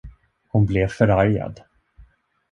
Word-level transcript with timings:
Hon 0.47 0.65
blev 0.65 0.87
förargad. 0.87 1.61